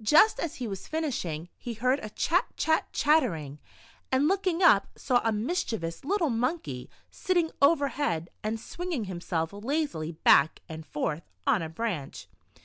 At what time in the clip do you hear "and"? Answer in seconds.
4.12-4.28, 8.44-8.60, 10.68-10.86